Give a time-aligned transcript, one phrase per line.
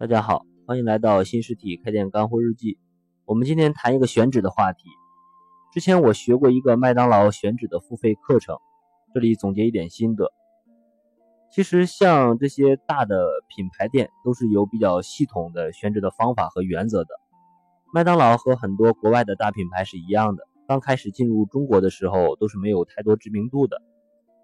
[0.00, 2.78] 大家好，欢迎来到新实体开店干货日记。
[3.24, 4.88] 我们今天谈一个选址的话题。
[5.72, 8.56] 之前我学过一个麦当劳选址的付费课程，
[9.12, 10.30] 这里总结一点心得。
[11.50, 17.08] 其实像这些大的品牌店都是有比较系统的选址的方法和原则的。
[17.92, 23.82] 麦当劳和很多国外的大品牌是一样的，刚开始进入中国的时候都是没有太多知名度的。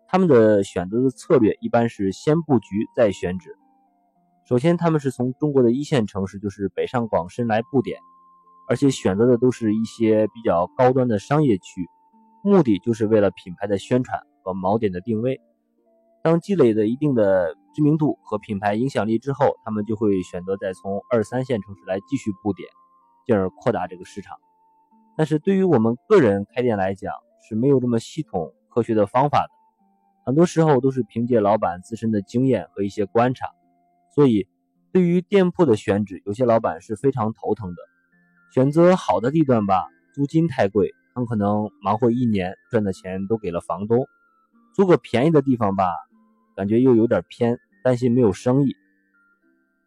[0.08, 3.56] 他们的选择的策略一般是先布局再选址。
[4.46, 7.98] 首先，他们是从中国的一线城市，就是北上广深来布点，
[8.68, 11.88] 而且选择的都是一些比较高端的商业区，
[12.42, 15.40] 目的就是为了品牌的宣传和锚点的定位。
[16.22, 22.68] 当积累了一定的知名度和品牌影响力之后，他们就会选择再从二三线城市来继续布点，
[23.26, 24.36] 进而扩大这个市场。
[25.16, 27.14] 但是对于我们个人开店来讲，
[27.48, 29.50] 是没有这么系统科学的方法的，
[30.26, 33.46] 很多时候都是凭借老板自身的经验和一些观察。
[34.14, 34.46] 所以，
[34.92, 37.82] 对于店铺的选址，有些老板是非常头疼的。
[38.52, 44.04] 选择好的地段吧，租金太贵，很可能忙活一年赚的钱都给了房东；
[44.72, 45.84] 租个便宜的地方吧，
[46.54, 48.76] 感觉又有点偏，担心没有生意。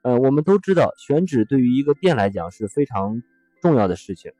[0.01, 3.23] 呃，我们都知道，选址对于一个店来讲是非常
[3.61, 4.33] 重要的事情。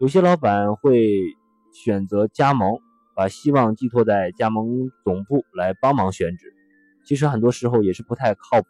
[0.00, 1.20] 有些老板会
[1.72, 2.80] 选择加盟，
[3.14, 6.52] 把希望寄托在加盟总部来帮忙选址，
[7.04, 8.66] 其实很多时候也是不太靠谱。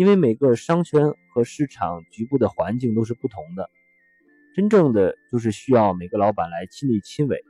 [0.00, 3.68] 因为每个商圈和市场局部的环境都是不同的，
[4.56, 7.44] 真正的就是需要每个老板来亲力亲为。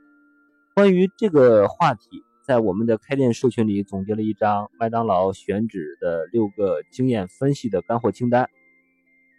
[0.75, 2.09] 关于这个话题，
[2.45, 8.49] 在我们的开店社群里总结了一张麦当劳选址的六个经验分析的干货清单。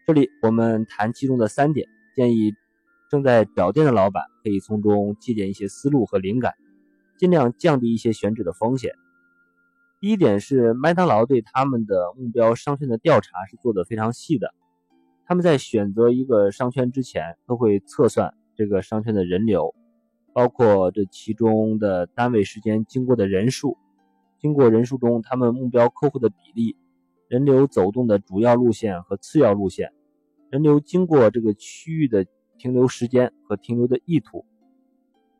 [0.06, 2.54] 这里我们谈其中的三点，建议
[3.10, 6.54] 正在找店的老板可以从中借鉴一些思路和灵感，
[7.18, 8.94] 尽量降低一些选址的风险。
[10.02, 14.52] 第一点是麦当劳对他们的目标商圈的调查是做的非常细的，
[15.24, 19.76] 他们在选择一个商圈之前都会测算这个商圈的人流，
[20.32, 23.78] 包括这其中的单位时间经过的人数，
[24.40, 26.76] 经过人数中他们目标客户的比例，
[27.28, 29.92] 人流走动的主要路线和次要路线，
[30.50, 32.26] 人流经过这个区域的
[32.58, 34.44] 停留时间和停留的意图，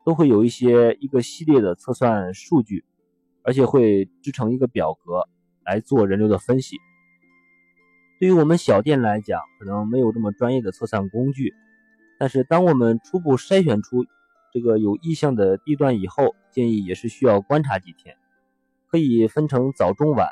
[0.05, 2.85] 都会有一些一个系列的测算数据。
[3.43, 5.27] 而且会制成一个表格
[5.65, 6.77] 来做人流的分析。
[8.19, 11.53] 对于我们小店来讲，可能没有这么专业的测算工具，
[12.17, 14.05] 但是当我们初步筛选出
[14.53, 18.15] 这个有意向的地段以后，建议也是需要观察几天，
[18.89, 20.29] 可以分成早中晚，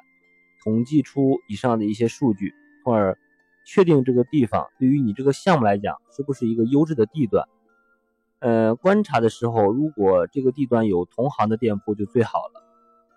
[0.64, 3.18] 统计出以上的一些数据，从而
[3.66, 7.46] 确定这个地方对于你这个项目来讲是不是一个优质的地段。
[8.40, 12.71] 呃，观察的时候，如果这个地段有同行的店铺就最好了。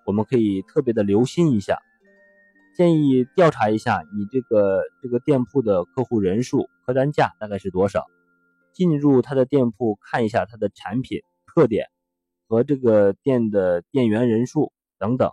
[0.04, 1.78] 我们可以特别的留心一下，
[2.76, 8.04] 建议调查一下你这个这个店铺的客户人数、客单价大概是多少，
[8.72, 11.86] 进入他的店铺看一下他的产品特点
[12.46, 15.32] 和这个店的店员人数等等，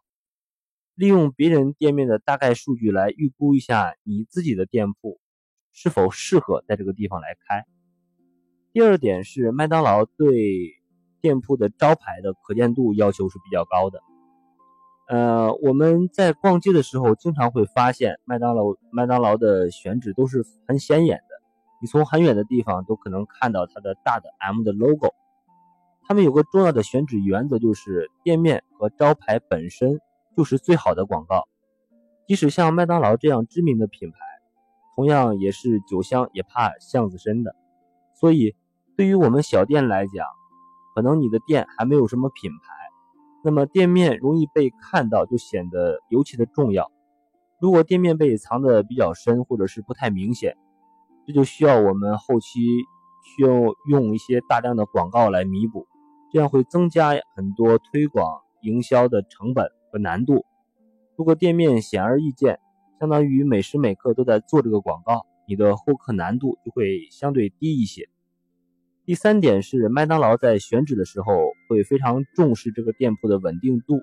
[0.95, 5.19] 利用别人店面的大概数据来预估一下你自己的店铺
[5.71, 7.65] 是否适合在这个地方来开。
[8.71, 10.75] 第二点是麦当劳对
[11.19, 14.01] 店铺的招牌的可见度要求是比较高的。
[15.11, 18.63] 呃，我们在逛街的时候，经常会发现麦当劳
[18.93, 21.35] 麦当劳的选址都是很显眼的，
[21.81, 25.13] 你从很远的地方都可能看到它的大的 M 的 logo。
[26.07, 29.99] 他们有个重要的选址原则，就是店面和招牌本身
[30.37, 31.45] 就是最好的广告。
[32.25, 34.17] 即使像麦当劳这样知名的品牌，
[34.95, 37.53] 同样也是酒香也怕巷子深的。
[38.15, 38.55] 所以，
[38.95, 40.25] 对于我们小店来讲，
[40.95, 42.80] 可能你的店还没有什么品牌。
[43.43, 46.91] 那么店面容易被看到，就显得尤其的重要。
[47.59, 50.57] 如果店面被藏得比较深，或者是不太明显，
[51.27, 52.59] 这就需要我们后期
[53.23, 53.49] 需要
[53.87, 55.87] 用一些大量的广告来弥补，
[56.31, 60.43] 这样会增加很多推广营销的成本和难度。
[61.15, 62.59] 如果店面显而易见，
[62.99, 68.09] 相当于每时每刻都在做这个广告，你的获客难度就会相对低一些。
[69.05, 71.33] 第三点是，麦当劳在选址的时候
[71.71, 74.01] 会非常重视这个店铺的稳定度。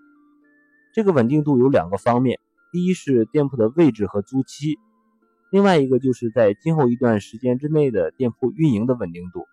[0.95, 2.41] 这个稳定度有两个方面，
[2.73, 4.79] 第一是店铺的位置和租期，
[5.53, 9.45] 另外一个就是在今后一段时间之内的店铺运营的稳定度。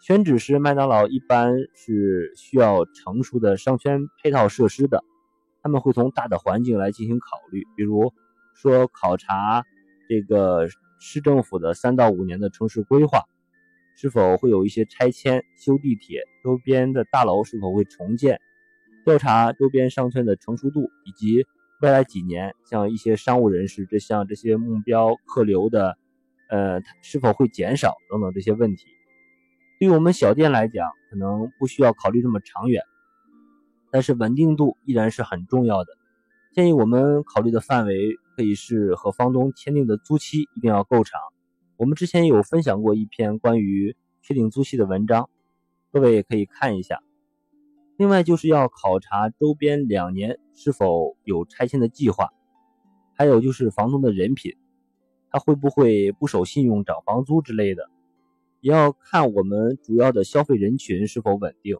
[0.00, 5.02] 选址时，麦当劳一般是需要成熟的商圈配套设施的，
[5.64, 8.12] 他们会从大的环境来进行考虑，比如
[8.54, 9.64] 说考察
[10.08, 10.68] 这个
[11.00, 13.24] 市政府的三到五年的城市规划。
[13.94, 16.22] 是否会有一些拆迁、修地铁？
[16.42, 18.40] 周边的大楼是否会重建？
[19.04, 21.44] 调查周边商圈的成熟度，以及
[21.80, 25.96] 未来几年，像一些商务人士，这像这些目标客流的，
[26.48, 28.86] 呃，是否会减少等等这些问题。
[29.80, 32.82] 对于我们小店来讲，可能不需要考虑这么长远，
[33.90, 35.92] 但是稳定度依然是很重要的。
[36.52, 41.20] 建议我们考虑的范围可以是和房东签订的租期一定要够长。
[41.82, 45.28] 我们之前有分享过一篇关于确定租期的文章，
[45.90, 47.02] 各位也可以看一下。
[47.96, 52.28] 另外就是要考察周边两年是否有拆迁的计划，
[53.14, 54.54] 还有就是房东的人品，
[55.28, 57.90] 他会不会不守信用涨房租之类的。
[58.60, 61.78] 也要看我们主要的消费人群是否稳定，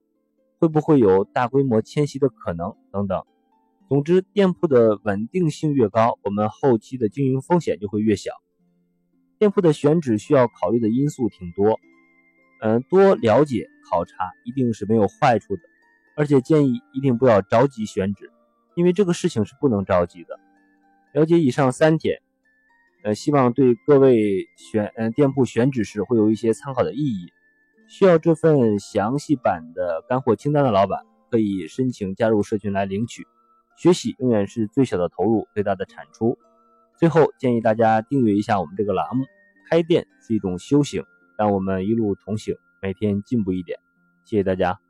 [0.58, 3.22] 会不会有大规模迁徙的可能等等。
[3.88, 8.32] 总之，店铺的稳定性越高，我们后期的经营风险就会越小。
[9.43, 11.81] 店铺的选址需要考虑的因素挺多，
[12.61, 15.62] 嗯，多了解考察一定是没有坏处的，
[16.15, 18.31] 而且建议一定不要着急选址，
[18.77, 20.39] 因为这个事情是不能着急的。
[21.12, 22.23] 了解以上三点。
[23.03, 27.33] 呃，希望对各位选嗯店铺选址时会有一些参考的意义。
[27.88, 31.00] 需要这份详细版的干货清单的老板，
[31.33, 33.27] 可以申请加入社群来领取。
[33.77, 36.38] 学习永远是最小的投入，最大的产出。
[37.02, 39.25] 最后建议大家订阅一下我们这个栏目。
[39.69, 41.02] 开店是一种修行，
[41.37, 43.81] 让我们一路同行，每天进步一点。
[44.25, 44.81] 谢谢大家。